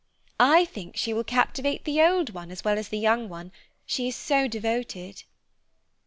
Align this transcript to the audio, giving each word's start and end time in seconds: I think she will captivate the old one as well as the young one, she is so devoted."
I 0.39 0.65
think 0.65 0.97
she 0.97 1.13
will 1.13 1.23
captivate 1.23 1.85
the 1.85 2.01
old 2.01 2.31
one 2.31 2.49
as 2.49 2.63
well 2.63 2.79
as 2.79 2.87
the 2.89 2.97
young 2.97 3.29
one, 3.29 3.51
she 3.85 4.07
is 4.07 4.15
so 4.15 4.47
devoted." 4.47 5.21